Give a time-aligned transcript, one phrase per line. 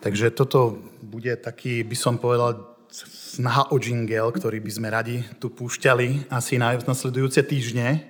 [0.00, 5.52] Takže toto bude taký, by som povedal, snaha o jingle, ktorý by sme radi tu
[5.52, 8.08] púšťali asi na nasledujúce týždne,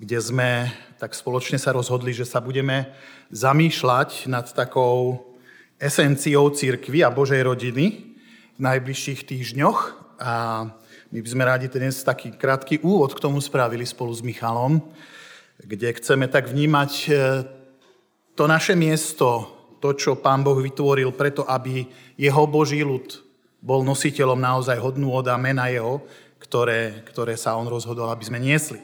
[0.00, 2.88] kde sme tak spoločne sa rozhodli, že sa budeme
[3.28, 5.28] zamýšľať nad takou
[5.76, 8.16] esenciou církvy a Božej rodiny
[8.56, 9.78] v najbližších týždňoch.
[10.16, 10.64] A
[11.12, 14.80] my by sme radi dnes taký krátky úvod k tomu spravili spolu s Michalom,
[15.60, 17.10] kde chceme tak vnímať e,
[18.32, 23.26] to naše miesto to, čo Pán Boh vytvoril preto, aby jeho Boží ľud
[23.60, 26.04] bol nositeľom naozaj hodnú od a mena jeho,
[26.38, 28.78] ktoré, ktoré sa on rozhodol, aby sme niesli.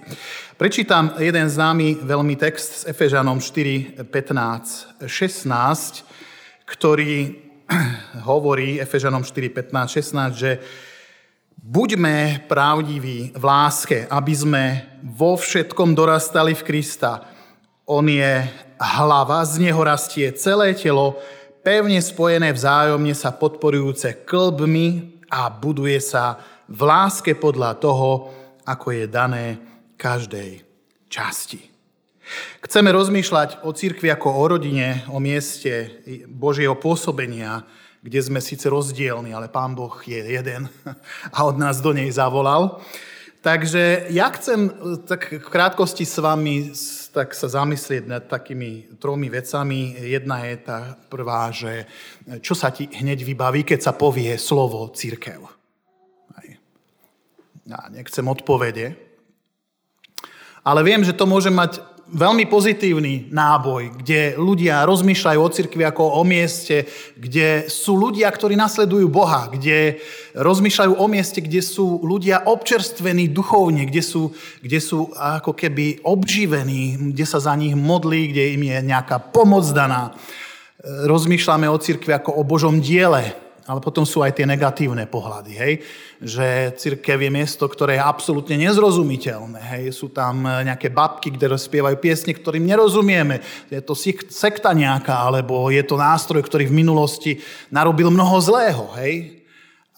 [0.59, 7.39] Prečítam jeden známy veľmi text s Efežanom 4, 15, 16, ktorý
[8.31, 10.51] hovorí Efežanom 4, 15, 16, že
[11.63, 14.65] buďme pravdiví v láske, aby sme
[15.07, 17.23] vo všetkom dorastali v Krista.
[17.87, 18.43] On je
[18.83, 21.19] hlava, z neho rastie celé telo,
[21.63, 28.35] pevne spojené vzájomne sa podporujúce klbmi a buduje sa v láske podľa toho,
[28.67, 29.47] ako je dané
[29.95, 30.63] každej
[31.07, 31.73] časti.
[32.63, 37.67] Chceme rozmýšľať o cirkvi ako o rodine, o mieste Božieho pôsobenia,
[38.03, 40.67] kde sme síce rozdielni, ale Pán Boh je jeden
[41.37, 42.83] a od nás do nej zavolal.
[43.43, 44.71] Takže ja chcem
[45.03, 46.71] tak v krátkosti s vami
[47.13, 50.01] tak sa zamyslieť nad takými tromi vecami.
[50.01, 51.85] Jedna je tá prvá, že
[52.41, 55.45] čo sa ti hneď vybaví, keď sa povie slovo církev.
[57.69, 58.99] Ja nechcem odpovede,
[60.67, 61.79] ale viem, že to môže mať
[62.13, 66.85] veľmi pozitívny náboj, kde ľudia rozmýšľajú o cirkvi ako o mieste,
[67.17, 69.97] kde sú ľudia, ktorí nasledujú Boha, kde
[70.37, 74.29] rozmýšľajú o mieste, kde sú ľudia občerstvení duchovne, kde sú,
[74.61, 79.65] kde sú ako keby obživení, kde sa za nich modlí, kde im je nejaká pomoc
[79.73, 80.13] daná.
[80.85, 85.73] Rozmýšľame o cirkvi ako o Božom diele, ale potom sú aj tie negatívne pohľady, hej?
[86.19, 89.61] že církev je miesto, ktoré je absolútne nezrozumiteľné.
[89.79, 89.85] Hej?
[89.95, 93.39] Sú tam nejaké babky, ktoré spievajú piesne, ktorým nerozumieme.
[93.71, 93.95] Je to
[94.31, 97.33] sekta nejaká, alebo je to nástroj, ktorý v minulosti
[97.71, 98.91] narobil mnoho zlého.
[98.99, 99.43] Hej?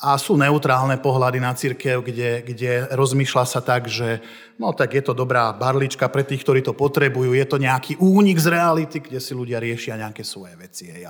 [0.04, 4.20] A sú neutrálne pohľady na církev, kde, kde rozmýšľa sa tak, že
[4.60, 8.36] no tak je to dobrá barlička pre tých, ktorí to potrebujú, je to nejaký únik
[8.36, 10.92] z reality, kde si ľudia riešia nejaké svoje veci.
[10.92, 11.08] Hej?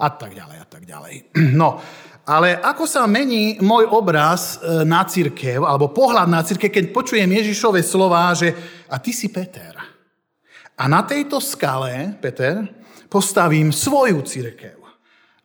[0.00, 1.14] A tak ďalej a tak ďalej.
[1.60, 1.76] No,
[2.24, 7.26] ale ako sa mení môj obraz e, na církev, alebo pohľad na církev, keď počujem
[7.26, 8.54] Ježišové slová, že
[8.88, 9.74] a ty si Peter.
[10.80, 12.64] A na tejto skale, Peter,
[13.10, 14.80] postavím svoju církev.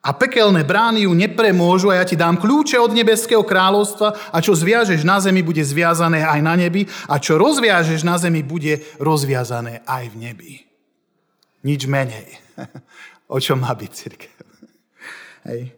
[0.05, 4.53] A pekelné brány ju nepremôžu a ja ti dám kľúče od nebeského kráľovstva a čo
[4.53, 9.81] zviažeš na zemi, bude zviazané aj na nebi a čo rozviažeš na zemi, bude rozviazané
[9.89, 10.53] aj v nebi.
[11.65, 12.37] Nič menej.
[13.27, 14.45] o čom má byť církev.
[15.49, 15.73] Hej.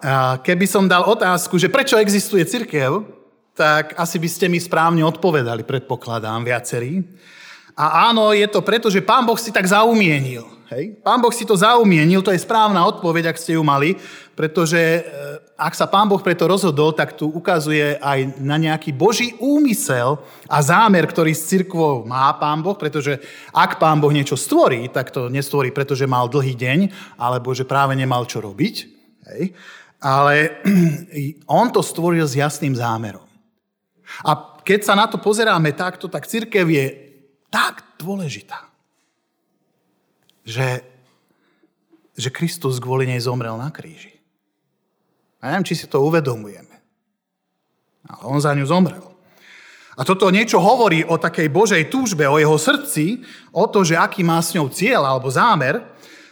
[0.00, 3.04] A keby som dal otázku, že prečo existuje cirkev,
[3.52, 7.04] tak asi by ste mi správne odpovedali, predpokladám, viacerí.
[7.76, 10.59] A áno, je to preto, že pán Boh si tak zaumienil.
[10.70, 11.02] Hej?
[11.02, 13.98] Pán Boh si to zaumienil, to je správna odpoveď, ak ste ju mali,
[14.38, 15.00] pretože e,
[15.58, 20.62] ak sa pán Boh preto rozhodol, tak tu ukazuje aj na nejaký Boží úmysel a
[20.62, 23.18] zámer, ktorý s cirkvou má pán Boh, pretože
[23.50, 26.78] ak pán Boh niečo stvorí, tak to nestvorí, pretože mal dlhý deň,
[27.18, 28.74] alebo že práve nemal čo robiť.
[29.34, 29.52] Hej?
[29.98, 30.62] Ale
[31.60, 33.26] on to stvoril s jasným zámerom.
[34.22, 36.86] A keď sa na to pozeráme takto, tak církev je
[37.50, 38.69] tak dôležitá,
[40.44, 40.84] že,
[42.16, 44.20] že Kristus kvôli nej zomrel na kríži.
[45.40, 46.76] A neviem, či si to uvedomujeme.
[48.04, 49.10] Ale on za ňu zomrel.
[50.00, 53.20] A toto niečo hovorí o takej Božej túžbe, o jeho srdci,
[53.52, 55.84] o to, že aký má s ňou cieľ alebo zámer.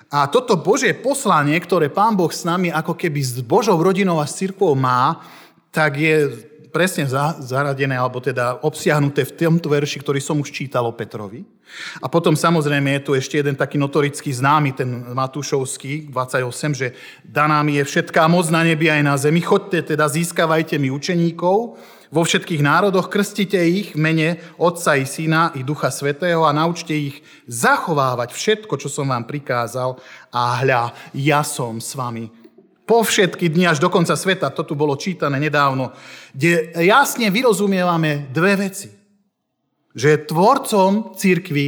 [0.09, 4.29] A toto Božie poslanie, ktoré Pán Boh s nami ako keby s Božou rodinou a
[4.29, 5.21] s církvou má,
[5.69, 6.33] tak je
[6.79, 7.11] presne
[7.43, 11.43] zaradené, alebo teda obsiahnuté v tomto verši, ktorý som už čítal o Petrovi.
[11.99, 16.95] A potom samozrejme je tu ešte jeden taký notorický známy, ten Matúšovský, 28, že
[17.27, 19.43] daná mi je všetká moc na nebi aj na zemi.
[19.43, 21.57] Chodte teda, získavajte mi učeníkov
[22.15, 26.95] vo všetkých národoch, krstite ich v mene Otca i Syna i Ducha Svetého a naučte
[26.95, 29.99] ich zachovávať všetko, čo som vám prikázal
[30.31, 32.48] a hľa, ja som s vami
[32.89, 34.49] po všetky dni až do konca sveta.
[34.57, 35.93] To tu bolo čítané nedávno,
[36.33, 38.99] kde jasne vyrozumievame dve veci
[39.99, 41.67] že tvorcom církvy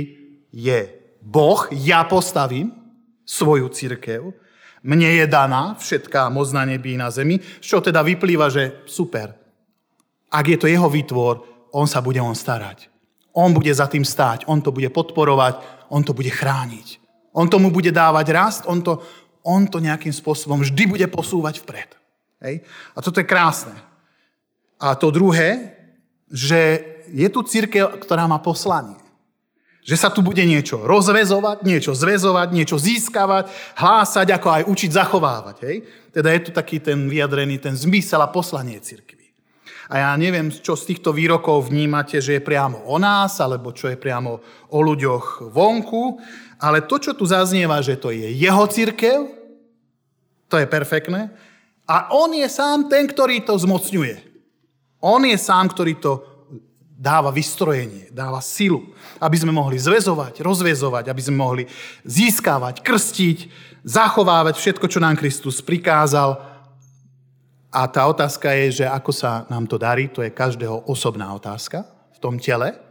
[0.55, 0.81] je
[1.19, 2.70] Boh, ja postavím
[3.26, 4.31] svoju církev,
[4.87, 9.34] mne je daná všetká moc na nebi na zemi, čoho teda vyplýva, že super.
[10.31, 11.43] Ak je to jeho výtvor,
[11.75, 12.88] on sa bude on starať.
[13.34, 17.02] On bude za tým stáť, on to bude podporovať, on to bude chrániť.
[17.34, 19.02] On tomu bude dávať rast, on to,
[19.44, 21.90] on to nejakým spôsobom vždy bude posúvať vpred.
[22.44, 22.64] Hej?
[22.96, 23.76] A toto je krásne.
[24.81, 25.76] A to druhé,
[26.32, 26.81] že
[27.12, 28.96] je tu církev, ktorá má poslanie.
[29.81, 33.48] Že sa tu bude niečo rozvezovať, niečo zväzovať, niečo získavať,
[33.81, 35.56] hlásať, ako aj učiť zachovávať.
[35.64, 35.76] Hej?
[36.12, 39.20] Teda je tu taký ten vyjadrený, ten zmysel a poslanie církvy.
[39.90, 43.90] A ja neviem, čo z týchto výrokov vnímate, že je priamo o nás, alebo čo
[43.90, 44.38] je priamo
[44.70, 46.22] o ľuďoch vonku,
[46.61, 49.27] ale to, čo tu zaznieva, že to je jeho církev,
[50.47, 51.33] to je perfektné,
[51.91, 54.23] a on je sám ten, ktorý to zmocňuje.
[55.03, 56.23] On je sám, ktorý to
[57.01, 61.65] dáva vystrojenie, dáva silu, aby sme mohli zväzovať, rozvezovať, aby sme mohli
[62.05, 63.39] získavať, krstiť,
[63.81, 66.37] zachovávať všetko, čo nám Kristus prikázal.
[67.73, 71.89] A tá otázka je, že ako sa nám to darí, to je každého osobná otázka
[72.12, 72.89] v tom tele.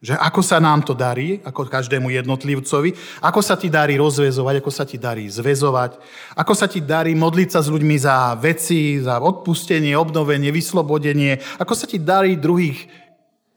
[0.00, 4.72] Že ako sa nám to darí, ako každému jednotlivcovi, ako sa ti darí rozvezovať, ako
[4.72, 6.00] sa ti darí zväzovať,
[6.40, 11.76] ako sa ti darí modliť sa s ľuďmi za veci, za odpustenie, obnovenie, vyslobodenie, ako
[11.76, 12.88] sa ti darí druhých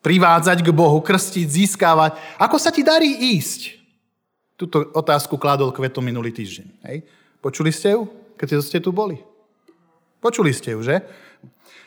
[0.03, 2.19] privádzať k Bohu, krstiť, získávať.
[2.35, 3.79] Ako sa ti darí ísť?
[4.59, 6.67] Tuto otázku kládol Kveto minulý týždeň.
[6.91, 7.07] Hej?
[7.39, 9.15] Počuli ste ju, keď ste tu boli?
[10.23, 11.03] Počuli ste ju, že?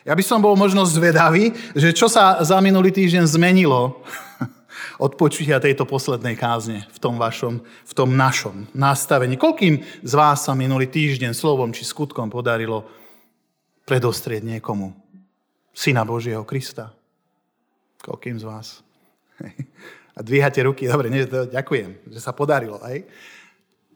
[0.05, 4.05] Ja by som bol možno zvedavý, že čo sa za minulý týždeň zmenilo
[5.05, 9.41] od počutia tejto poslednej kázne v tom vašom, v tom našom nastavení.
[9.41, 12.85] Koľkým z vás sa minulý týždeň slovom či skutkom podarilo
[13.89, 14.93] predostrieť niekomu
[15.73, 16.93] Syna Božieho Krista?
[18.05, 18.85] Koľkým z vás?
[20.17, 22.77] A dvíhate ruky, dobre, nie, ďakujem, že sa podarilo.
[22.85, 23.09] Hej?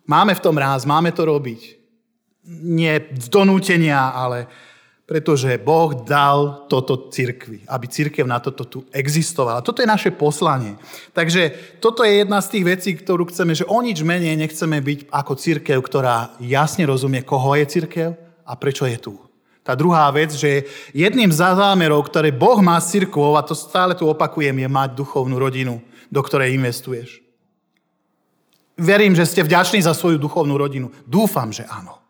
[0.10, 1.81] Máme v tom ráz, máme to robiť.
[2.48, 4.50] Nie z donútenia, ale
[5.12, 9.60] pretože Boh dal toto cirkvi, aby církev na toto tu existovala.
[9.60, 10.80] Toto je naše poslanie.
[11.12, 15.12] Takže toto je jedna z tých vecí, ktorú chceme, že o nič menej nechceme byť
[15.12, 18.16] ako církev, ktorá jasne rozumie, koho je církev
[18.48, 19.20] a prečo je tu.
[19.68, 20.66] Tá druhá vec, že
[20.96, 24.90] jedným z zámerov, ktoré Boh má s cirkvou, a to stále tu opakujem, je mať
[24.98, 27.22] duchovnú rodinu, do ktorej investuješ.
[28.80, 30.90] Verím, že ste vďační za svoju duchovnú rodinu.
[31.06, 32.01] Dúfam, že áno.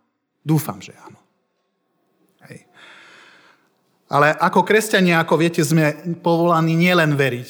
[0.41, 1.21] Dúfam, že áno.
[2.49, 2.65] Hej.
[4.11, 7.49] Ale ako kresťania, ako viete, sme povolaní nielen veriť,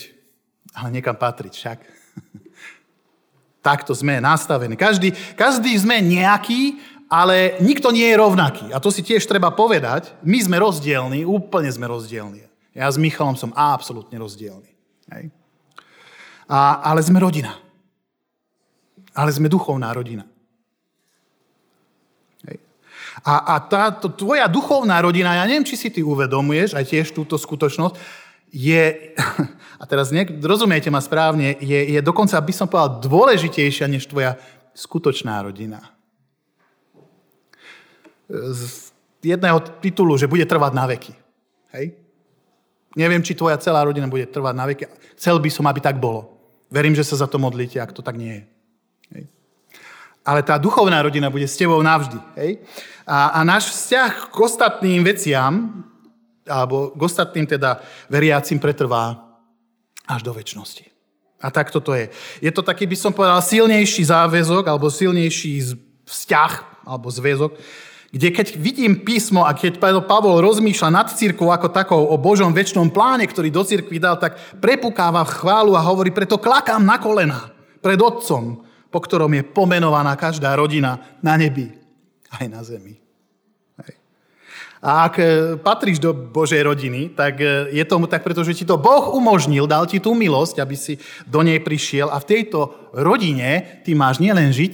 [0.75, 1.79] ale niekam patriť však.
[3.67, 4.75] Takto sme nastavení.
[4.75, 8.71] Každý, každý sme nejaký ale nikto nie je rovnaký.
[8.71, 10.15] A to si tiež treba povedať.
[10.23, 12.47] My sme rozdielni, úplne sme rozdielni.
[12.71, 14.71] Ja s Michalom som absolútne rozdielny.
[15.11, 15.27] Hej.
[16.47, 17.59] A, ale sme rodina.
[19.11, 20.23] Ale sme duchovná rodina.
[23.21, 27.37] A, a táto tvoja duchovná rodina, ja neviem, či si ty uvedomuješ aj tiež túto
[27.37, 27.95] skutočnosť,
[28.51, 29.13] je,
[29.81, 34.35] a teraz nie, rozumiete ma správne, je, je dokonca, by som povedal, dôležitejšia než tvoja
[34.73, 36.01] skutočná rodina
[38.31, 38.91] z
[39.21, 41.13] jedného titulu, že bude trvať na veky.
[41.75, 41.85] Hej?
[42.95, 44.87] Neviem, či tvoja celá rodina bude trvať na veky.
[45.19, 46.31] Chcel by som, aby tak bolo.
[46.71, 48.43] Verím, že sa za to modlíte, ak to tak nie je.
[50.21, 52.19] Ale tá duchovná rodina bude s tebou navždy.
[52.37, 52.61] Hej?
[53.09, 55.81] A, a náš vzťah k ostatným veciam,
[56.45, 59.17] alebo k ostatným teda veriacim pretrvá
[60.05, 60.85] až do väčšnosti.
[61.41, 62.13] A tak toto je.
[62.37, 65.73] Je to taký, by som povedal, silnejší záväzok, alebo silnejší
[66.05, 67.57] vzťah, alebo zväzok,
[68.11, 72.91] kde keď vidím písmo a keď Pavol rozmýšľa nad církou ako takou o Božom väčšnom
[72.91, 77.49] pláne, ktorý do církvy dal, tak prepukáva v chválu a hovorí, preto klakám na kolena
[77.79, 81.71] pred Otcom, po ktorom je pomenovaná každá rodina na nebi
[82.39, 82.95] aj na zemi.
[84.81, 85.25] A ak e,
[85.61, 89.85] patríš do Božej rodiny, tak e, je tomu tak, pretože ti to Boh umožnil, dal
[89.85, 90.97] ti tú milosť, aby si
[91.29, 94.73] do nej prišiel a v tejto rodine ty máš nielen žiť,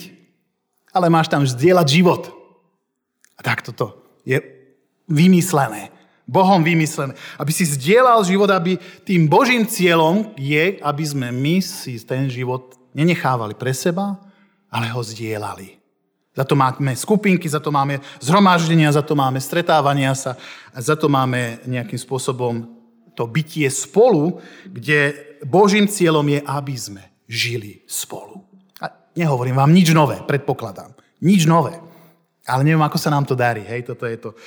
[0.96, 2.32] ale máš tam zdieľať život.
[3.36, 4.40] A tak toto je
[5.12, 5.92] vymyslené.
[6.24, 7.12] Bohom vymyslené.
[7.36, 12.77] Aby si zdieľal život, aby tým Božím cieľom je, aby sme my si ten život
[12.94, 14.20] nenechávali pre seba,
[14.72, 15.80] ale ho zdieľali.
[16.38, 20.38] Za to máme skupinky, za to máme zhromaždenia, za to máme stretávania sa,
[20.78, 22.78] za to máme nejakým spôsobom
[23.18, 24.38] to bytie spolu,
[24.70, 28.46] kde Božím cieľom je, aby sme žili spolu.
[28.78, 30.94] A nehovorím vám nič nové, predpokladám.
[31.26, 31.74] Nič nové.
[32.46, 33.66] Ale neviem, ako sa nám to darí.
[33.66, 34.38] Hej, toto je to.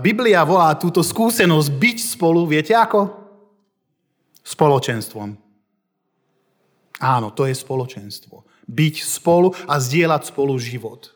[0.00, 3.12] Biblia volá túto skúsenosť byť spolu, viete ako?
[4.40, 5.47] Spoločenstvom.
[6.98, 8.42] Áno, to je spoločenstvo.
[8.68, 11.14] Byť spolu a zdieľať spolu život.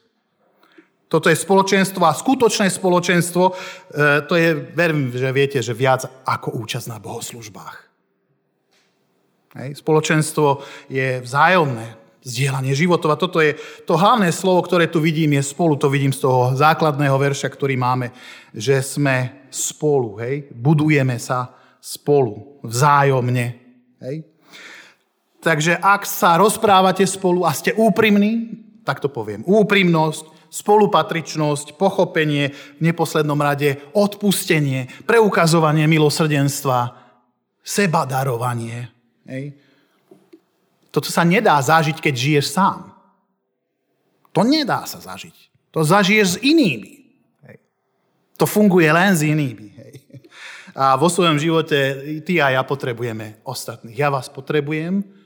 [1.13, 3.55] Toto je spoločenstvo a skutočné spoločenstvo, e,
[4.25, 7.77] to je, verím, že viete, že viac ako účasť na bohoslužbách.
[9.61, 12.01] Hej, spoločenstvo je vzájomné.
[12.23, 13.13] Zdieľanie životov.
[13.13, 15.75] A toto je to hlavné slovo, ktoré tu vidím, je spolu.
[15.77, 18.15] To vidím z toho základného verša, ktorý máme,
[18.55, 20.47] že sme spolu, hej?
[20.55, 21.51] Budujeme sa
[21.83, 23.47] spolu, vzájomne,
[24.07, 24.32] hej?
[25.43, 32.81] Takže ak sa rozprávate spolu a ste úprimní, tak to poviem, úprimnosť, spolupatričnosť, pochopenie, v
[32.85, 36.95] neposlednom rade odpustenie, preukazovanie milosrdenstva,
[37.59, 38.87] seba darovanie.
[39.27, 39.59] Hej.
[40.93, 42.93] Toto sa nedá zažiť, keď žiješ sám.
[44.37, 45.35] To nedá sa zažiť.
[45.73, 46.95] To zažiješ s inými.
[47.49, 47.57] Hej.
[48.37, 49.69] To funguje len s inými.
[49.73, 49.95] Hej.
[50.77, 51.79] A vo svojom živote
[52.23, 53.97] ty a ja potrebujeme ostatných.
[53.97, 55.22] Ja vás potrebujem,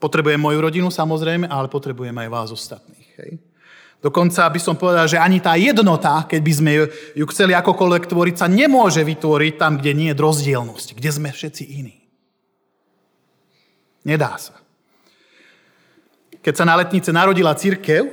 [0.00, 3.08] potrebujem moju rodinu samozrejme, ale potrebujem aj vás ostatných.
[3.20, 3.32] Hej.
[4.00, 6.72] Dokonca by som povedal, že ani tá jednota, keď by sme
[7.12, 11.64] ju chceli akokoľvek tvoriť, sa nemôže vytvoriť tam, kde nie je rozdielnosť, kde sme všetci
[11.68, 12.00] iní.
[14.08, 14.56] Nedá sa.
[16.40, 18.08] Keď sa na letnice narodila církev,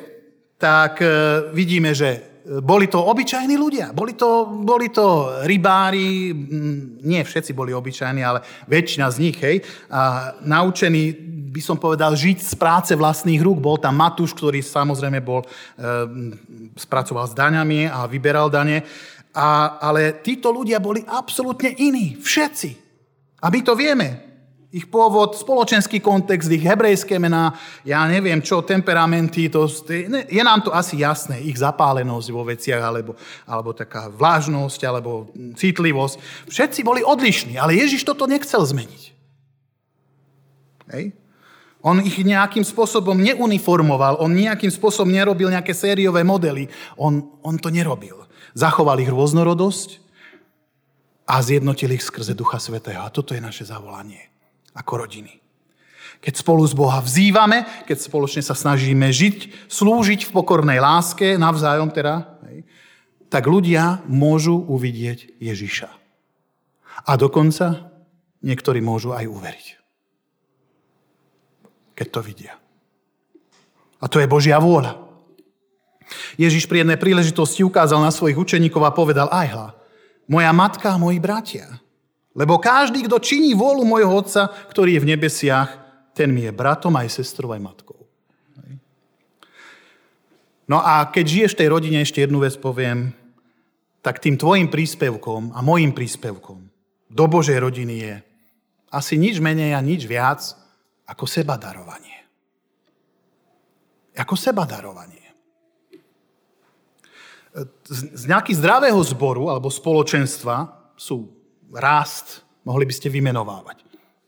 [0.59, 1.07] tak e,
[1.55, 3.91] vidíme, že boli to obyčajní ľudia.
[3.91, 6.31] Boli to, boli to rybári,
[7.03, 8.39] nie všetci boli obyčajní, ale
[8.71, 9.59] väčšina z nich, hej,
[9.91, 11.11] a naučení,
[11.57, 13.57] by som povedal, žiť z práce vlastných rúk.
[13.57, 15.47] Bol tam Matúš, ktorý samozrejme bol, e,
[16.77, 18.85] spracoval s daňami a vyberal dane.
[19.33, 22.13] A, ale títo ľudia boli absolútne iní.
[22.21, 22.69] Všetci.
[23.41, 24.27] A my to vieme
[24.67, 27.55] ich pôvod, spoločenský kontext, ich hebrejské mená,
[27.87, 29.65] ja neviem čo, temperamenty, to,
[30.27, 33.15] je nám to asi jasné, ich zapálenosť vo veciach, alebo,
[33.47, 36.19] alebo taká vlážnosť, alebo citlivosť.
[36.51, 39.03] Všetci boli odlišní, ale Ježiš toto nechcel zmeniť.
[40.91, 41.15] Hej?
[41.87, 46.67] On ich nejakým spôsobom neuniformoval, on nejakým spôsobom nerobil nejaké sériové modely.
[46.99, 48.27] On, on to nerobil.
[48.51, 50.03] Zachoval ich rôznorodosť
[51.31, 52.99] a zjednotil ich skrze Ducha Svetého.
[52.99, 54.27] A toto je naše zavolanie
[54.75, 55.39] ako rodiny.
[56.19, 61.93] Keď spolu z Boha vzývame, keď spoločne sa snažíme žiť, slúžiť v pokornej láske, navzájom
[61.95, 62.35] teda,
[63.31, 65.87] tak ľudia môžu uvidieť Ježiša.
[67.07, 67.95] A dokonca
[68.43, 69.76] niektorí môžu aj uveriť.
[71.97, 72.53] Keď to vidia.
[73.97, 75.01] A to je Božia vôľa.
[76.37, 79.69] Ježiš pri jednej príležitosti ukázal na svojich učeníkov a povedal, aj hla,
[80.29, 81.81] moja matka a moji bratia,
[82.37, 85.69] lebo každý, kto činí vôľu môjho Otca, ktorý je v nebesiach,
[86.13, 87.97] ten mi je bratom aj sestrou, aj matkou.
[90.67, 93.15] No a keď žiješ v tej rodine, ešte jednu vec poviem,
[94.05, 96.67] tak tým tvojim príspevkom a môjim príspevkom
[97.07, 98.13] do Božej rodiny je
[98.91, 100.43] asi nič menej a nič viac
[101.07, 102.17] ako seba darovanie.
[104.17, 105.23] Ako seba darovanie.
[107.87, 111.31] Z nejaký zdravého zboru alebo spoločenstva sú
[111.73, 113.81] rast, mohli by ste vymenovávať.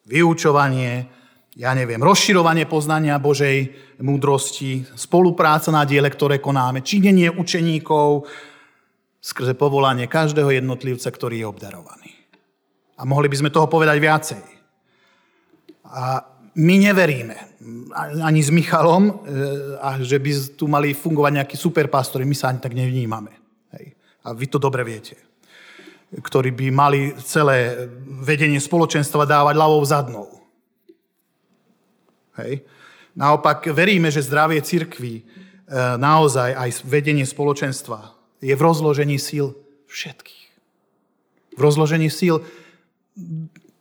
[0.09, 1.05] Vyučovanie,
[1.53, 3.69] ja neviem, rozširovanie poznania Božej
[4.01, 8.25] múdrosti, spolupráca na diele, ktoré konáme, činenie učeníkov
[9.19, 12.11] skrze povolanie každého jednotlivca, ktorý je obdarovaný.
[12.97, 14.43] A mohli by sme toho povedať viacej.
[15.89, 16.23] A
[16.59, 17.35] my neveríme,
[18.19, 19.13] ani s Michalom, e,
[19.79, 23.31] a že by tu mali fungovať nejakí superpastori, my sa ani tak nevnímame.
[23.75, 23.95] Hej.
[24.27, 25.29] A vy to dobre viete
[26.09, 30.25] ktorí by mali celé vedenie spoločenstva dávať ľavou zadnou.
[32.41, 32.65] Hej.
[33.13, 35.23] Naopak veríme, že zdravie cirkví, e,
[36.01, 39.53] naozaj aj vedenie spoločenstva je v rozložení síl
[39.85, 40.49] všetkých.
[41.53, 42.41] V rozložení síl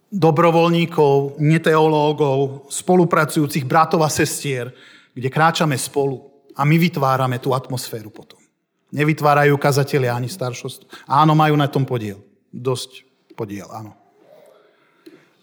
[0.09, 4.73] dobrovoľníkov, neteológov, spolupracujúcich bratov a sestier,
[5.13, 6.25] kde kráčame spolu
[6.57, 8.41] a my vytvárame tú atmosféru potom.
[8.89, 10.89] Nevytvárajú kazatelia ani staršost.
[11.05, 12.25] Áno, majú na tom podiel.
[12.49, 13.05] Dosť
[13.37, 13.93] podiel, áno.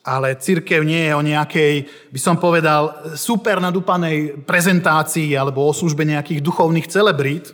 [0.06, 1.74] Ale církev nie je o nejakej,
[2.14, 7.54] by som povedal, super nadúpanej prezentácii alebo o službe nejakých duchovných celebrít.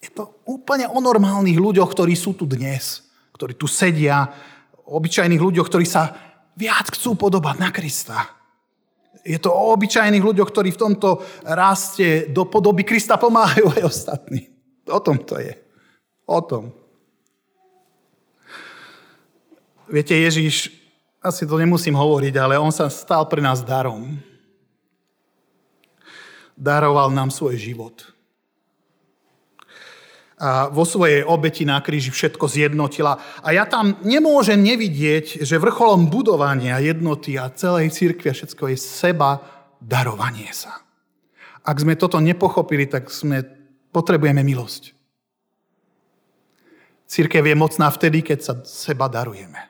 [0.00, 3.04] Je to úplne o normálnych ľuďoch, ktorí sú tu dnes,
[3.36, 4.28] ktorí tu sedia,
[4.86, 6.12] obyčajných ľuďoch, ktorí sa
[6.58, 8.18] viac chcú podobať na Krista.
[9.22, 14.50] Je to o obyčajných ľuďoch, ktorí v tomto raste do podoby Krista pomáhajú aj ostatní.
[14.90, 15.54] O tom to je.
[16.26, 16.74] O tom.
[19.86, 20.74] Viete, Ježíš,
[21.22, 24.18] asi to nemusím hovoriť, ale on sa stal pre nás darom.
[26.58, 28.11] Daroval nám svoj život.
[30.74, 33.14] Vo svojej obeti na kríži všetko zjednotila.
[33.46, 38.76] A ja tam nemôžem nevidieť, že vrcholom budovania jednoty a celej církvy a všetko je
[38.82, 39.38] seba
[39.78, 40.82] darovanie sa.
[41.62, 43.46] Ak sme toto nepochopili, tak sme,
[43.94, 44.90] potrebujeme milosť.
[47.06, 49.62] Církev je mocná vtedy, keď sa seba darujeme.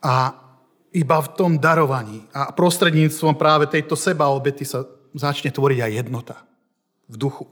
[0.00, 0.32] A
[0.96, 6.36] iba v tom darovaní a prostredníctvom práve tejto seba obety sa začne tvoriť aj jednota
[7.12, 7.44] v duchu.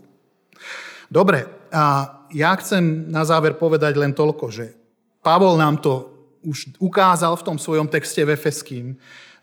[1.12, 4.72] Dobre, a ja chcem na záver povedať len toľko, že
[5.20, 6.08] Pavol nám to
[6.40, 8.86] už ukázal v tom svojom texte v Efeským,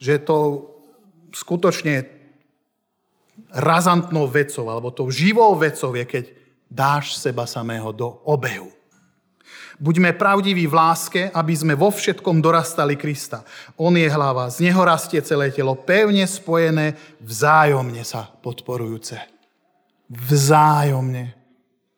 [0.02, 0.66] že to
[1.30, 2.10] skutočne
[3.54, 6.26] razantnou vecou, alebo tou živou vecou je, keď
[6.66, 8.74] dáš seba samého do obehu.
[9.78, 13.46] Buďme pravdiví v láske, aby sme vo všetkom dorastali Krista.
[13.78, 19.37] On je hlava, z neho rastie celé telo, pevne spojené, vzájomne sa podporujúce.
[20.08, 21.36] Vzájomne.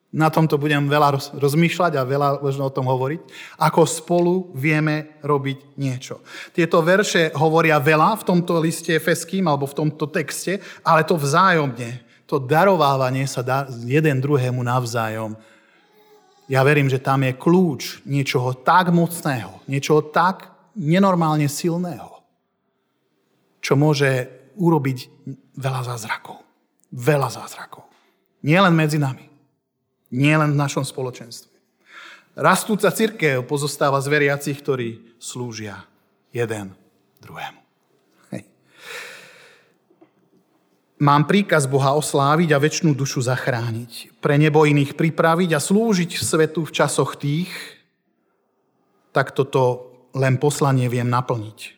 [0.09, 3.21] Na tomto budem veľa rozmýšľať a veľa možno o tom hovoriť,
[3.61, 6.25] ako spolu vieme robiť niečo.
[6.49, 12.01] Tieto verše hovoria veľa v tomto liste Efeským alebo v tomto texte, ale to vzájomne,
[12.25, 15.37] to darovávanie sa dá jeden druhému navzájom.
[16.49, 22.25] Ja verím, že tam je kľúč niečoho tak mocného, niečoho tak nenormálne silného,
[23.61, 24.25] čo môže
[24.57, 24.97] urobiť
[25.53, 26.41] veľa zázrakov.
[26.89, 27.88] Veľa zázrakov.
[28.43, 29.29] Nie len medzi nami
[30.09, 31.53] nie len v našom spoločenstve.
[32.37, 35.85] Rastúca církev pozostáva z veriacich, ktorí slúžia
[36.33, 36.73] jeden
[37.21, 37.61] druhému.
[38.33, 38.43] Hej.
[41.01, 46.65] Mám príkaz Boha osláviť a väčšnú dušu zachrániť, pre nebo iných pripraviť a slúžiť svetu
[46.65, 47.51] v časoch tých,
[49.09, 51.77] tak toto len poslanie viem naplniť.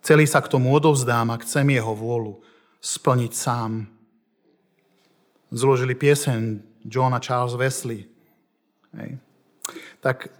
[0.00, 2.40] Celý sa k tomu odovzdám a chcem jeho vôľu
[2.80, 3.99] splniť sám.
[5.50, 8.06] Zložili pieseň John a Charles Wesley.
[8.94, 9.18] Hej.
[9.98, 10.30] Tak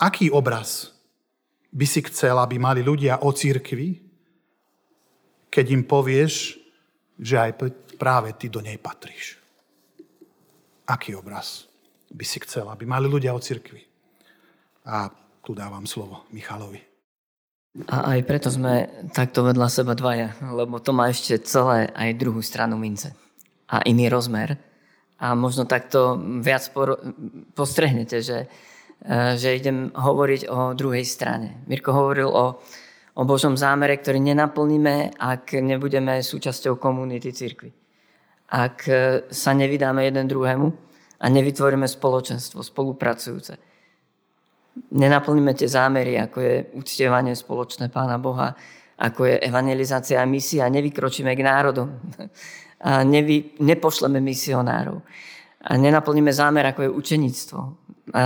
[0.00, 0.96] aký obraz
[1.68, 4.00] by si chcel, aby mali ľudia o církvi,
[5.52, 6.56] keď im povieš,
[7.20, 7.50] že aj
[8.00, 9.36] práve ty do nej patríš?
[10.88, 11.68] Aký obraz
[12.08, 13.84] by si chcel, aby mali ľudia o církvi?
[14.88, 15.12] A
[15.44, 16.80] tu dávam slovo Michalovi.
[17.92, 22.40] A aj preto sme takto vedľa seba dvaja, lebo to má ešte celé aj druhú
[22.40, 23.12] stranu mince
[23.68, 24.58] a iný rozmer
[25.16, 26.68] a možno takto viac
[27.56, 28.38] postrehnete, že,
[29.00, 31.64] e, že idem hovoriť o druhej strane.
[31.64, 32.60] Mirko hovoril o,
[33.16, 37.72] o Božom zámere, ktorý nenaplníme, ak nebudeme súčasťou komunity cirkvi.
[38.52, 40.68] Ak e, sa nevydáme jeden druhému
[41.16, 43.56] a nevytvoríme spoločenstvo spolupracujúce.
[44.92, 48.52] Nenaplníme tie zámery, ako je uctievanie spoločné Pána Boha,
[49.00, 51.88] ako je evangelizácia a misia, nevykročíme k národom
[52.80, 55.00] a nevy, nepošleme misionárov
[55.66, 57.60] a nenaplníme zámer, ako je učenictvo.
[58.14, 58.24] A,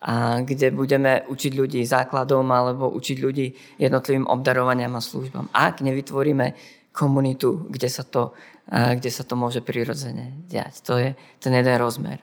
[0.00, 0.12] a
[0.44, 3.46] kde budeme učiť ľudí základom alebo učiť ľudí
[3.80, 5.48] jednotlivým obdarovaniam a službám.
[5.56, 6.52] Ak nevytvoríme
[6.92, 8.36] komunitu, kde sa to,
[8.70, 10.84] kde sa to môže prirodzene diať.
[10.84, 12.20] To je ten jeden rozmer.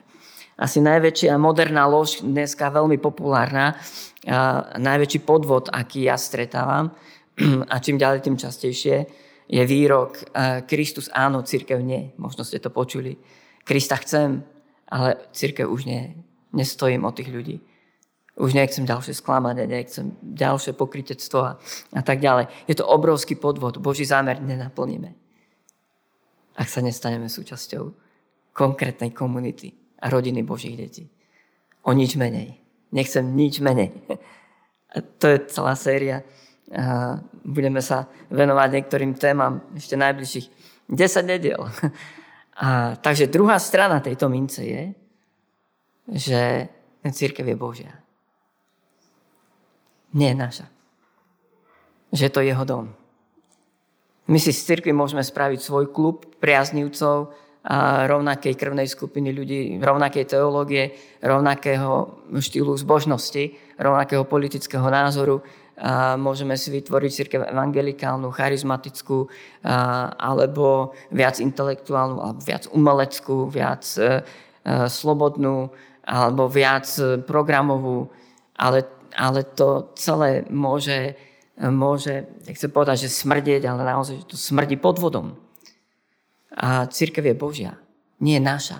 [0.58, 3.78] Asi najväčšia moderná lož, dneska veľmi populárna,
[4.26, 6.90] a najväčší podvod, aký ja stretávam,
[7.72, 8.96] a čím ďalej, tým častejšie,
[9.48, 10.28] je výrok
[10.68, 12.12] Kristus áno, církev nie.
[12.20, 13.16] Možno ste to počuli.
[13.64, 14.44] Krista chcem,
[14.92, 16.12] ale církev už nie.
[16.52, 17.56] Nestojím o tých ľudí.
[18.38, 21.52] Už nechcem ďalšie sklamanie, nechcem ďalšie pokrytectvo a,
[21.96, 22.46] a tak ďalej.
[22.70, 23.82] Je to obrovský podvod.
[23.82, 25.10] Boží zámer nenaplníme.
[26.54, 27.90] Ak sa nestaneme súčasťou
[28.52, 31.08] konkrétnej komunity a rodiny Božích detí.
[31.82, 32.58] O nič menej.
[32.92, 33.90] Nechcem nič menej.
[34.88, 36.24] A to je celá séria
[37.44, 40.46] budeme sa venovať niektorým témam ešte najbližších
[40.92, 41.64] 10 nediel.
[42.58, 44.82] A, takže druhá strana tejto mince je,
[46.10, 46.66] že
[47.06, 47.94] církev je Božia.
[50.10, 50.66] Nie je naša.
[52.10, 52.98] Že je to jeho dom.
[54.28, 57.32] My si z církvy môžeme spraviť svoj klub priaznivcov
[57.68, 65.44] a rovnakej krvnej skupiny ľudí, rovnakej teológie, rovnakého štýlu zbožnosti, rovnakého politického názoru,
[65.78, 69.30] a môžeme si vytvoriť církev evangelikálnu, charizmatickú,
[69.62, 74.10] a, alebo viac intelektuálnu, alebo viac umeleckú, viac e, e,
[74.90, 75.70] slobodnú,
[76.02, 78.10] alebo viac e, programovú,
[78.58, 81.14] ale, ale to celé môže,
[81.62, 85.38] môže, chcem povedať, že smrdieť, ale naozaj to smrdí pod vodom.
[86.58, 87.78] A církev je Božia,
[88.18, 88.78] nie je naša.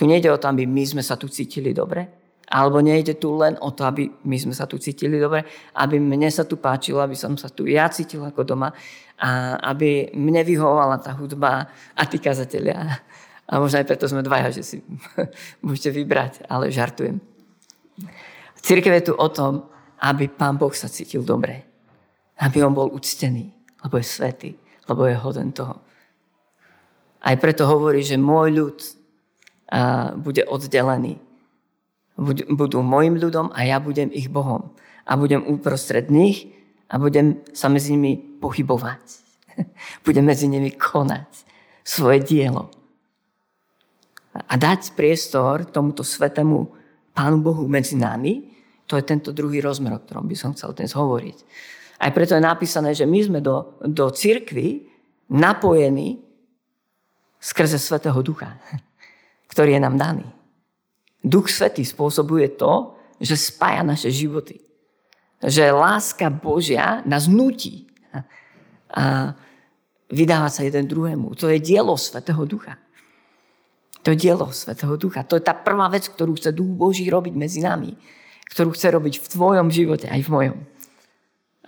[0.00, 2.19] Tu nejde o to, aby my sme sa tu cítili dobre,
[2.50, 5.46] alebo nejde tu len o to, aby my sme sa tu cítili dobre,
[5.78, 8.74] aby mne sa tu páčilo, aby som sa tu ja cítil ako doma
[9.22, 13.06] a aby mne vyhovovala tá hudba a tí kazatelia.
[13.46, 14.76] A možno aj preto sme dvaja, že si
[15.64, 17.22] môžete vybrať, ale žartujem.
[18.58, 19.70] Církev je tu o tom,
[20.02, 21.62] aby Pán Boh sa cítil dobre.
[22.42, 23.46] Aby on bol uctený,
[23.86, 24.50] lebo je svetý,
[24.90, 25.78] lebo je hoden toho.
[27.20, 28.78] Aj preto hovorí, že môj ľud
[30.24, 31.29] bude oddelený
[32.20, 34.76] budú môjim ľudom a ja budem ich Bohom.
[35.08, 36.52] A budem uprostred nich
[36.92, 39.02] a budem sa medzi nimi pohybovať.
[40.06, 41.26] budem medzi nimi konať
[41.80, 42.68] svoje dielo.
[44.36, 46.78] A dať priestor tomuto svetému
[47.10, 48.46] Pánu Bohu medzi nami,
[48.86, 51.38] to je tento druhý rozmer, o ktorom by som chcel dnes hovoriť.
[52.00, 54.86] Aj preto je napísané, že my sme do, do cirkvy
[55.30, 56.22] napojení
[57.42, 58.56] skrze Svetého Ducha,
[59.52, 60.26] ktorý je nám daný.
[61.20, 64.60] Duch Svetý spôsobuje to, že spája naše životy.
[65.44, 67.88] Že láska Božia nás nutí
[68.90, 69.32] a
[70.10, 71.38] vydávať sa jeden druhému.
[71.38, 72.74] To je dielo Svetého Ducha.
[74.02, 75.22] To je dielo Svetého Ducha.
[75.28, 77.94] To je tá prvá vec, ktorú chce Duch Boží robiť medzi nami.
[78.50, 80.58] Ktorú chce robiť v tvojom živote, aj v mojom.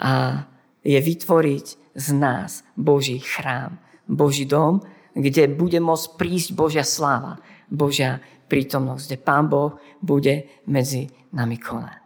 [0.03, 0.43] A
[0.83, 3.79] je vytvoriť z nás Boží chrám,
[4.11, 4.83] Boží dom,
[5.15, 7.38] kde bude môcť prísť Božia sláva,
[7.71, 8.19] Božia
[8.53, 12.05] prítomnosť, kde Pán Boh bude medzi nami konať.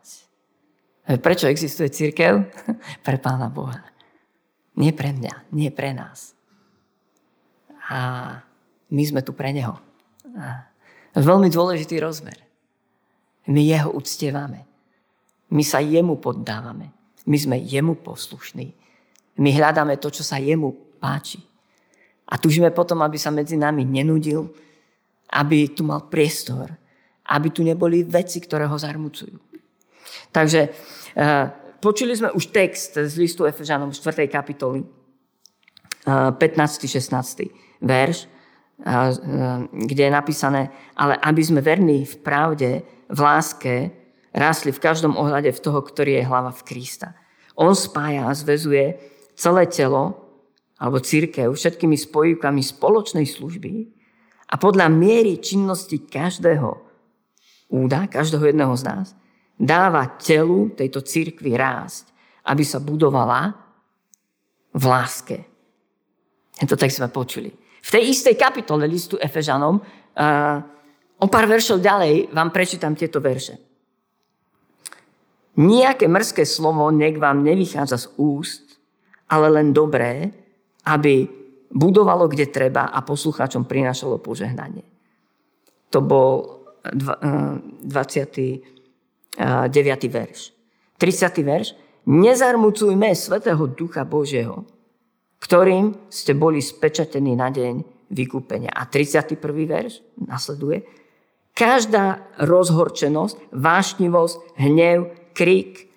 [1.18, 2.46] Prečo existuje církev?
[3.06, 3.82] Pre Pána Boha.
[4.76, 6.36] Nie pre mňa, nie pre nás.
[7.88, 7.98] A
[8.92, 9.72] my sme tu pre Neho.
[10.36, 10.68] A
[11.16, 12.36] veľmi dôležitý rozmer.
[13.48, 14.68] My Jeho uctievame.
[15.48, 16.92] My sa Jemu poddávame.
[17.24, 18.76] My sme Jemu poslušní.
[19.40, 21.40] My hľadáme to, čo sa Jemu páči.
[22.28, 24.52] A túžime potom, aby sa medzi nami nenudil,
[25.32, 26.70] aby tu mal priestor,
[27.26, 29.34] aby tu neboli veci, ktoré ho zarmucujú.
[30.30, 31.46] Takže uh,
[31.82, 34.30] počuli sme už text z listu Efežanom 4.
[34.30, 34.86] kapitoly,
[36.06, 36.86] uh, 15.
[36.86, 37.82] 16.
[37.82, 39.10] verš, uh,
[39.70, 42.70] kde je napísané, ale aby sme verní v pravde,
[43.10, 43.74] v láske,
[44.36, 47.16] rásli v každom ohľade v toho, ktorý je hlava v Krista.
[47.56, 49.00] On spája a zväzuje
[49.32, 50.26] celé telo,
[50.76, 53.95] alebo církev, všetkými spojivkami spoločnej služby,
[54.46, 56.70] a podľa miery činnosti každého
[57.72, 59.06] úda, každého jedného z nás,
[59.58, 62.12] dáva telu tejto církvy rásť,
[62.46, 63.56] aby sa budovala
[64.70, 65.36] v láske.
[66.56, 67.50] Tento tak sme počuli.
[67.82, 69.78] V tej istej kapitole listu Efežanom
[71.16, 73.58] o pár veršov ďalej vám prečítam tieto verše.
[75.56, 78.76] Nijaké mrzké slovo nech vám nevychádza z úst,
[79.32, 80.28] ale len dobré,
[80.84, 81.24] aby
[81.76, 84.88] budovalo kde treba a poslucháčom prinášalo požehnanie.
[85.92, 88.64] To bol 29.
[89.36, 90.56] Eh, verš.
[90.96, 91.44] 30.
[91.44, 91.76] verš.
[92.06, 94.64] Nezarmucujme Svetého Ducha Božieho,
[95.42, 97.82] ktorým ste boli spečatení na deň
[98.14, 98.70] vykúpenia.
[98.70, 99.66] A 31.
[99.66, 100.86] verš nasleduje.
[101.56, 105.90] Každá rozhorčenosť, vášnivosť, hnev, krik,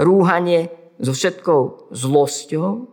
[0.00, 2.88] rúhanie so všetkou zlosťou,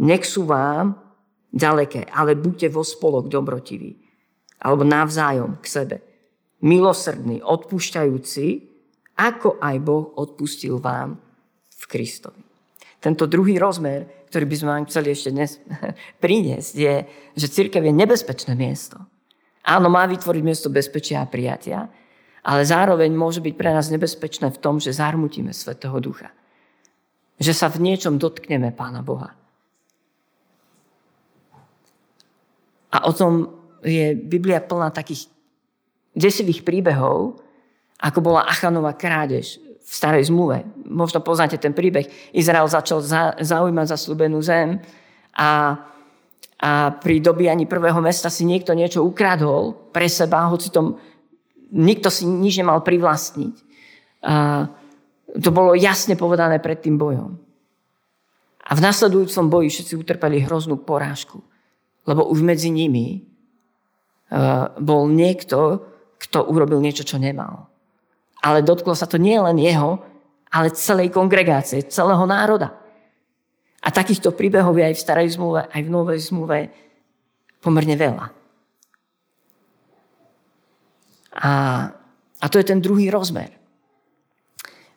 [0.00, 1.09] nech sú vám
[1.50, 3.98] ďaleké, ale buďte vo spolok dobrotiví.
[4.60, 5.96] Alebo navzájom k sebe.
[6.60, 8.46] Milosrdný, odpúšťajúci,
[9.16, 11.16] ako aj Boh odpustil vám
[11.68, 12.42] v Kristovi.
[13.00, 15.56] Tento druhý rozmer, ktorý by sme vám chceli ešte dnes
[16.24, 16.94] priniesť, je,
[17.36, 19.00] že církev je nebezpečné miesto.
[19.64, 21.88] Áno, má vytvoriť miesto bezpečia a prijatia,
[22.44, 26.32] ale zároveň môže byť pre nás nebezpečné v tom, že zarmutíme Svetého Ducha.
[27.40, 29.39] Že sa v niečom dotkneme Pána Boha.
[32.90, 33.48] A o tom
[33.86, 35.30] je Biblia plná takých
[36.14, 37.38] desivých príbehov,
[38.00, 40.64] ako bola Achanova krádež v starej zmluve.
[40.86, 42.06] Možno poznáte ten príbeh.
[42.34, 44.80] Izrael začal za, zaujímať slúbenú zem
[45.34, 45.76] a,
[46.60, 50.98] a pri dobíjaní prvého mesta si niekto niečo ukradol pre seba, hoci tom
[51.70, 53.54] nikto si nič nemal privlastniť.
[54.26, 54.66] A
[55.30, 57.38] to bolo jasne povedané pred tým bojom.
[58.66, 61.42] A v nasledujúcom boji všetci utrpeli hroznú porážku.
[62.08, 63.22] Lebo už medzi nimi
[64.32, 65.84] uh, bol niekto,
[66.20, 67.68] kto urobil niečo, čo nemal.
[68.40, 70.00] Ale dotklo sa to nie len jeho,
[70.50, 72.74] ale celej kongregácie, celého národa.
[73.80, 76.58] A takýchto príbehov je aj v starej zmluve, aj v novej zmluve
[77.60, 78.26] pomerne veľa.
[81.40, 81.52] A,
[82.36, 83.54] a to je ten druhý rozmer.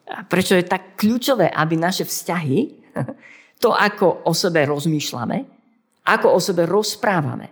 [0.10, 2.60] A prečo je tak kľúčové, aby naše vzťahy,
[3.64, 5.38] to ako o sebe rozmýšľame,
[6.04, 7.52] ako o sebe rozprávame.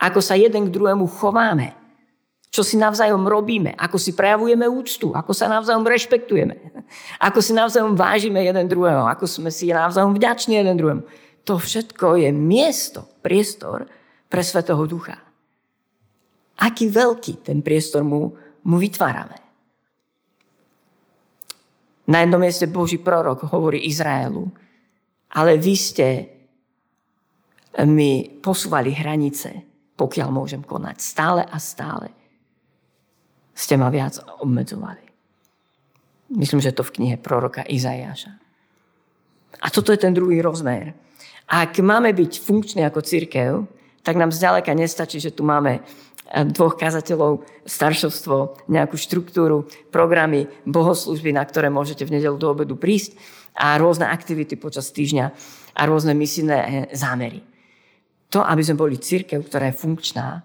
[0.00, 1.76] Ako sa jeden k druhému chováme.
[2.50, 3.76] Čo si navzájom robíme.
[3.76, 5.12] Ako si prejavujeme úctu.
[5.12, 6.56] Ako sa navzájom rešpektujeme.
[7.20, 9.06] Ako si navzájom vážime jeden druhého.
[9.06, 11.02] Ako sme si navzájom vďační jeden druhému.
[11.46, 13.86] To všetko je miesto, priestor
[14.26, 15.20] pre Svetého Ducha.
[16.60, 18.34] Aký veľký ten priestor mu,
[18.64, 19.38] mu vytvárame.
[22.10, 24.50] Na jednom mieste Boží prorok hovorí Izraelu,
[25.30, 26.06] ale vy ste
[27.86, 29.62] mi posúvali hranice,
[29.94, 30.96] pokiaľ môžem konať.
[30.98, 32.10] Stále a stále
[33.60, 35.04] ste ma viac obmedzovali.
[36.32, 38.32] Myslím, že to v knihe proroka Izajáša.
[39.60, 40.94] A toto je ten druhý rozmer.
[41.50, 43.66] Ak máme byť funkční ako církev,
[44.06, 51.34] tak nám zďaleka nestačí, že tu máme eh, dvoch kazateľov, staršovstvo, nejakú štruktúru, programy, bohoslužby,
[51.34, 53.18] na ktoré môžete v nedelu do obedu prísť
[53.58, 55.26] a rôzne aktivity počas týždňa
[55.74, 57.42] a rôzne misijné eh, zámery.
[58.30, 60.42] To, aby sme boli církev, ktorá je funkčná,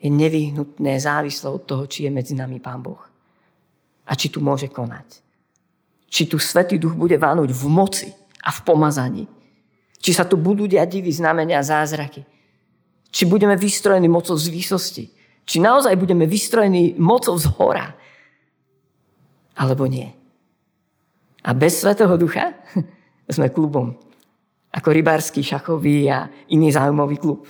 [0.00, 3.00] je nevyhnutné závislé od toho, či je medzi nami Pán Boh.
[4.10, 5.22] A či tu môže konať.
[6.10, 8.08] Či tu Svetý Duch bude vánúť v moci
[8.42, 9.24] a v pomazaní.
[10.00, 12.26] Či sa tu budú diať divy, znamenia a zázraky
[13.10, 15.04] či budeme vystrojení mocou z výsosti.
[15.44, 17.90] Či naozaj budeme vystrojení mocou z hora.
[19.58, 20.06] Alebo nie.
[21.42, 22.54] A bez Svetého Ducha
[23.34, 23.98] sme klubom.
[24.70, 27.46] Ako rybársky, šachový a iný záujmový klub.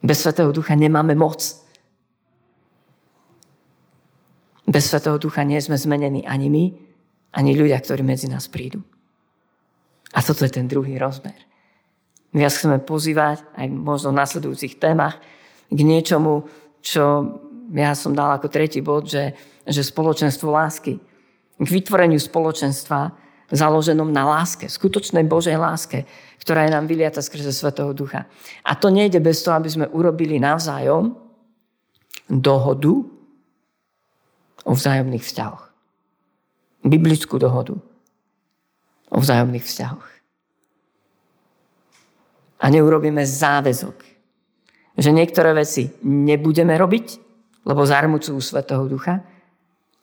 [0.00, 1.40] Bez Svetého Ducha nemáme moc.
[4.68, 6.64] Bez Svetého Ducha nie sme zmenení ani my,
[7.32, 8.84] ani ľudia, ktorí medzi nás prídu.
[10.12, 11.36] A toto je ten druhý rozmer.
[12.30, 15.18] My vás chceme pozývať aj možno v nasledujúcich témach
[15.70, 16.46] k niečomu,
[16.82, 17.02] čo
[17.74, 19.34] ja som dal ako tretí bod, že,
[19.66, 20.98] že spoločenstvo lásky.
[21.60, 23.14] K vytvoreniu spoločenstva
[23.50, 26.06] založenom na láske, skutočnej Božej láske,
[26.40, 28.30] ktorá je nám vyliata skrze Svetého Ducha.
[28.64, 31.18] A to nejde bez toho, aby sme urobili navzájom
[32.30, 32.94] dohodu
[34.64, 35.64] o vzájomných vzťahoch.
[36.86, 37.76] Biblickú dohodu
[39.10, 40.10] o vzájomných vzťahoch
[42.60, 43.96] a neurobíme záväzok,
[45.00, 47.06] že niektoré veci nebudeme robiť,
[47.64, 49.24] lebo zarmucujú Svetého Ducha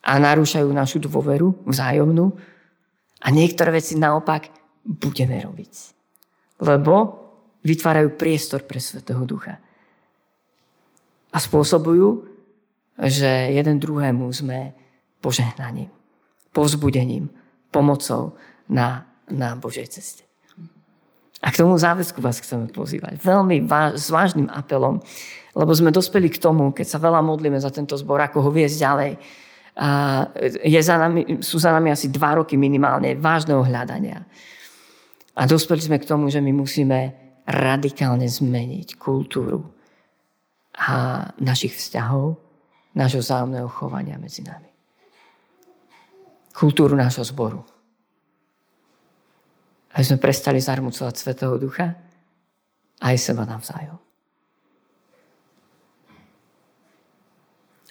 [0.02, 2.34] a narúšajú našu dôveru vzájomnú
[3.18, 4.52] a niektoré veci naopak
[4.84, 5.72] budeme robiť,
[6.62, 6.94] lebo
[7.66, 9.58] vytvárajú priestor pre Svetého Ducha.
[11.28, 12.24] A spôsobujú,
[12.98, 14.72] že jeden druhému sme
[15.20, 15.92] požehnaním,
[16.54, 17.28] povzbudením,
[17.68, 18.38] pomocou
[18.70, 20.24] na, na Božej ceste.
[21.38, 23.22] A k tomu záväzku vás chceme pozývať.
[23.22, 24.98] Veľmi váž, s vážnym apelom,
[25.54, 28.76] lebo sme dospeli k tomu, keď sa veľa modlíme za tento zbor, ako ho viesť
[28.82, 29.12] ďalej.
[29.78, 29.88] A
[30.66, 34.26] je za nami, sú za nami asi dva roky minimálne vážneho hľadania.
[35.38, 37.14] A dospeli sme k tomu, že my musíme
[37.46, 39.62] radikálne zmeniť kultúru
[40.74, 42.34] a našich vzťahov,
[42.98, 44.66] nášho vzájomného chovania medzi nami.
[46.50, 47.62] Kultúru nášho zboru.
[49.94, 51.94] Aby sme prestali zarmucovať Svetého Ducha
[52.98, 54.07] aj seba navzájom.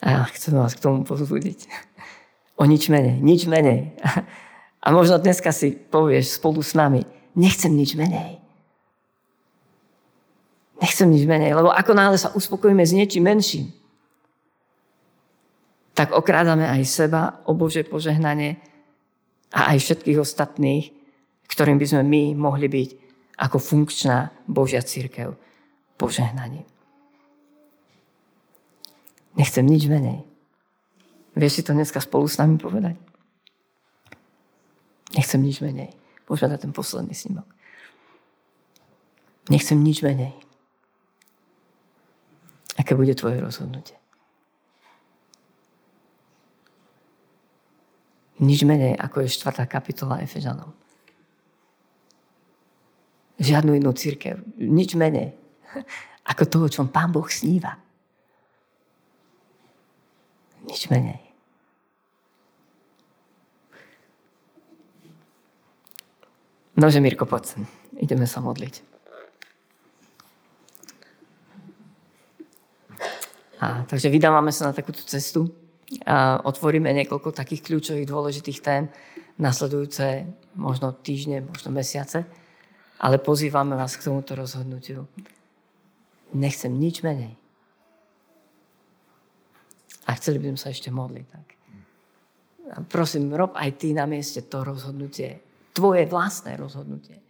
[0.02, 1.68] A chcem vás k tomu pozbudiť.
[2.58, 3.98] O nič menej, nič menej.
[4.86, 7.06] A možno dneska si povieš spolu s nami,
[7.38, 8.40] nechcem nič menej.
[10.78, 13.74] Nechcem nič menej, lebo ako náhle sa uspokojíme s niečím menším,
[15.98, 18.62] tak okrádame aj seba o Bože požehnanie
[19.50, 20.98] a aj všetkých ostatných
[21.48, 22.90] ktorým by sme my mohli byť
[23.40, 25.34] ako funkčná Božia církev
[25.96, 26.68] požehnaním.
[29.38, 30.26] Nechcem nič menej.
[31.38, 32.98] Vieš si to dneska spolu s nami povedať?
[35.14, 35.94] Nechcem nič menej.
[36.26, 37.46] Môžeme na ten posledný snímok.
[39.48, 40.34] Nechcem nič menej.
[42.76, 43.96] Aké bude tvoje rozhodnutie?
[48.38, 49.66] Nič menej, ako je 4.
[49.66, 50.78] kapitola Efežanov
[53.38, 54.42] žiadnu inú církev.
[54.58, 55.34] Nič menej
[56.32, 57.78] ako toho, čo Pán Boh sníva.
[60.68, 61.24] Nič menej.
[66.78, 67.66] Nože, Mirko, poď.
[67.98, 68.86] Ideme sa modliť.
[73.58, 75.50] A, takže vydávame sa na takúto cestu
[76.06, 78.86] a otvoríme niekoľko takých kľúčových dôležitých tém
[79.42, 82.26] nasledujúce možno týždne, možno mesiace.
[83.02, 85.06] Ale pozývame vás k tomuto rozhodnutiu.
[86.34, 87.38] Nechcem nič menej.
[90.18, 91.28] Chceli by sme sa ešte modliť.
[91.30, 91.48] Tak.
[92.68, 95.40] A prosím, rob aj ty na mieste to rozhodnutie.
[95.72, 97.22] Tvoje vlastné rozhodnutie.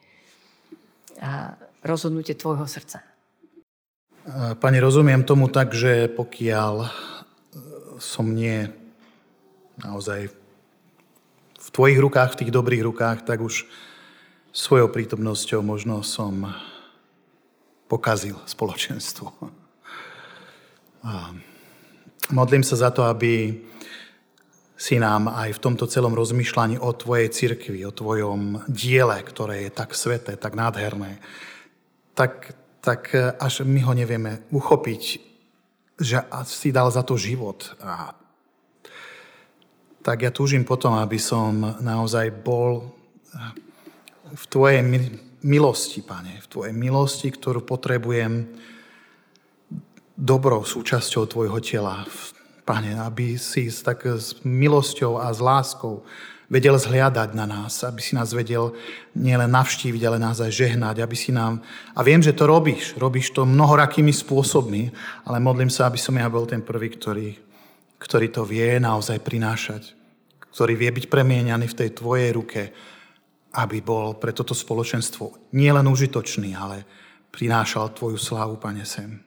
[1.21, 3.03] A rozhodnutie tvojho srdca.
[4.59, 6.89] Pane, rozumiem tomu tak, že pokiaľ e,
[7.95, 8.67] som nie
[9.79, 10.27] naozaj
[11.55, 13.63] v tvojich rukách, v tých dobrých rukách, tak už
[14.51, 16.51] svojou prítomnosťou možno som
[17.87, 19.31] pokazil spoločenstvo.
[21.07, 21.31] A
[22.31, 23.63] modlím sa za to, aby
[24.77, 29.71] si nám aj v tomto celom rozmýšľaní o tvojej cirkvi, o tvojom diele, ktoré je
[29.73, 31.17] tak sveté, tak nádherné,
[32.13, 32.53] tak,
[32.85, 33.09] tak
[33.41, 35.01] až my ho nevieme uchopiť,
[35.97, 37.73] že si dal za to život.
[37.81, 38.13] A
[40.05, 42.93] tak ja túžim potom, aby som naozaj bol
[44.29, 44.85] v Tvojej
[45.41, 48.45] milosti, Pane, v Tvojej milosti, ktorú potrebujem
[50.17, 52.03] dobrou súčasťou Tvojho tela.
[52.67, 56.03] Pane, aby si tak s milosťou a s láskou
[56.51, 58.75] vedel zhliadať na nás, aby si nás vedel
[59.15, 61.63] nielen navštíviť, ale nás aj žehnať, aby si nám...
[61.95, 62.99] A viem, že to robíš.
[62.99, 64.91] Robíš to mnohorakými spôsobmi,
[65.23, 67.39] ale modlím sa, aby som ja bol ten prvý, ktorý,
[67.99, 69.95] ktorý to vie naozaj prinášať.
[70.51, 72.61] Ktorý vie byť premieňaný v tej tvojej ruke,
[73.55, 76.83] aby bol pre toto spoločenstvo nielen užitočný, ale
[77.31, 79.26] prinášal tvoju slávu, Pane, sem.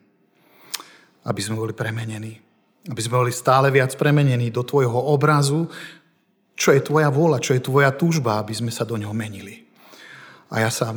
[1.24, 2.40] Aby sme boli premenení.
[2.88, 5.68] Aby sme boli stále viac premenení do tvojho obrazu,
[6.56, 9.64] čo je tvoja vôľa, čo je tvoja túžba, aby sme sa do ňoho menili.
[10.50, 10.90] A ja sa,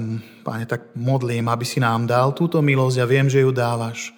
[0.43, 4.12] páne, tak modlím, aby si nám dal túto milosť a viem, že ju dávaš.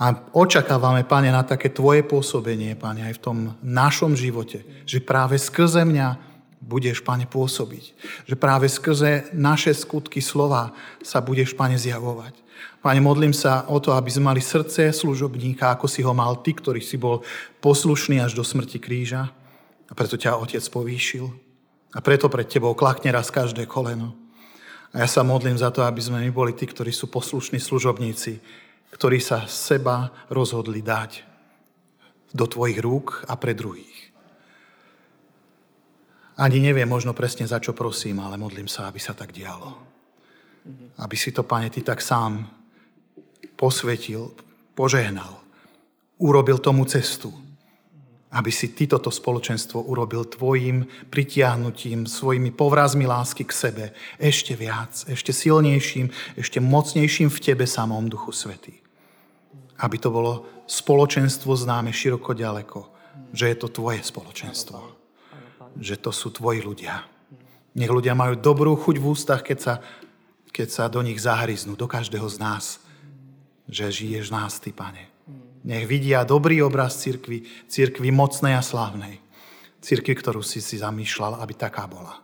[0.00, 5.36] A očakávame, Pane, na také Tvoje pôsobenie, Pane, aj v tom našom živote, že práve
[5.36, 6.31] skrze mňa
[6.62, 7.84] budeš, Pane, pôsobiť.
[8.30, 10.70] Že práve skrze naše skutky slova
[11.02, 12.38] sa budeš, Pane, zjavovať.
[12.82, 16.54] Pane, modlím sa o to, aby sme mali srdce služobníka, ako si ho mal Ty,
[16.54, 17.26] ktorý si bol
[17.58, 19.30] poslušný až do smrti kríža.
[19.86, 21.26] A preto ťa Otec povýšil.
[21.92, 24.16] A preto pred tebou klakne raz každé koleno.
[24.92, 28.40] A ja sa modlím za to, aby sme my boli tí, ktorí sú poslušní služobníci,
[28.92, 31.24] ktorí sa seba rozhodli dať
[32.32, 34.01] do tvojich rúk a pre druhých.
[36.36, 39.76] Ani neviem možno presne za čo prosím, ale modlím sa, aby sa tak dialo.
[40.96, 42.48] Aby si to, Pane, Ty tak sám
[43.56, 44.32] posvetil,
[44.74, 45.38] požehnal,
[46.18, 47.30] urobil tomu cestu,
[48.32, 53.84] aby si ty toto spoločenstvo urobil tvojim pritiahnutím, svojimi povrazmi lásky k sebe
[54.16, 56.08] ešte viac, ešte silnejším,
[56.40, 58.80] ešte mocnejším v tebe samom Duchu Svetý.
[59.84, 62.80] Aby to bolo spoločenstvo známe široko ďaleko,
[63.36, 65.01] že je to tvoje spoločenstvo,
[65.78, 67.04] že to sú tvoji ľudia.
[67.72, 69.74] Nech ľudia majú dobrú chuť v ústach, keď sa,
[70.52, 72.64] keď sa do nich zahryznú, do každého z nás,
[73.64, 75.12] že žiješ nás, Ty, Pane
[75.62, 79.22] nech vidia dobrý obraz cirkvi, cirkvi mocnej a slávnej.
[79.82, 82.22] Cirkvi, ktorú si si zamýšľal, aby taká bola.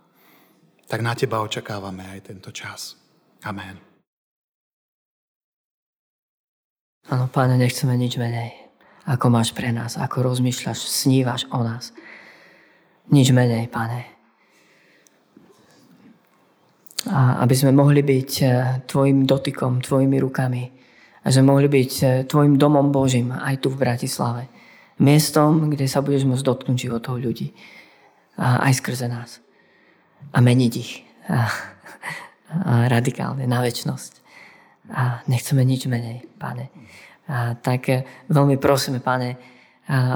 [0.87, 2.95] Tak na teba očakávame aj tento čas.
[3.43, 3.79] Amen.
[7.09, 8.53] Áno, páne, nechceme nič menej.
[9.09, 11.97] Ako máš pre nás, ako rozmýšľaš, snívaš o nás.
[13.09, 14.05] Nič menej, pane.
[17.09, 18.51] A aby sme mohli byť eh,
[18.85, 20.79] tvojim dotykom, tvojimi rukami,
[21.25, 24.49] a že mohli byť e, tvojim domom Božím aj tu v Bratislave.
[24.97, 27.53] Miestom, kde sa budeš môcť dotknúť životov ľudí.
[28.41, 29.45] A aj skrze nás.
[30.33, 31.05] A meniť ich.
[31.29, 31.53] A,
[32.49, 34.13] a radikálne, na väčnosť.
[34.89, 36.73] A nechceme nič menej, pane.
[37.29, 39.37] A tak e, veľmi prosíme, pane,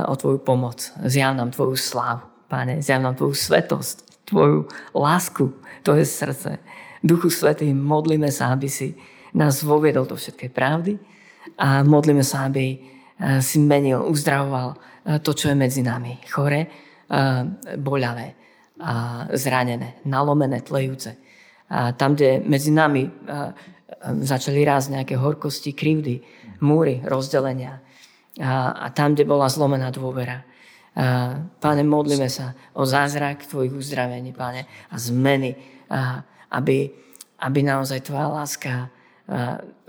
[0.08, 0.92] o tvoju pomoc.
[1.00, 2.84] Zjav nám tvoju slávu, pane.
[2.84, 6.60] Zjav nám tvoju svetosť, tvoju lásku, tvoje srdce.
[7.00, 8.92] Duchu Svetý, modlíme sa, aby si
[9.32, 11.00] nás voviedol do všetkej pravdy
[11.56, 12.78] a modlíme sa, aby e,
[13.40, 14.76] si menil, uzdravoval e,
[15.24, 16.20] to, čo je medzi nami.
[16.28, 16.68] Chore, e,
[17.80, 18.44] boľavé,
[19.38, 21.14] zranené, nalomené, tlejúce.
[21.70, 23.06] A tam, kde medzi nami
[24.02, 26.18] začali rásť nejaké horkosti, krivdy,
[26.66, 27.78] múry, rozdelenia.
[28.42, 30.42] A tam, kde bola zlomená dôvera.
[30.92, 35.56] A, páne, modlíme sa o zázrak Tvojich uzdravení, Páne, a zmeny,
[36.52, 36.92] aby,
[37.40, 38.92] aby naozaj Tvoja láska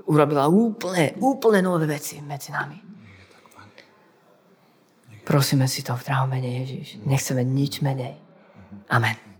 [0.07, 2.79] urobila úplne, úplne nové veci medzi nami.
[5.23, 6.99] Prosíme si to v drahom mene Ježiš.
[7.07, 8.19] Nechceme nič menej.
[8.91, 9.32] Amen.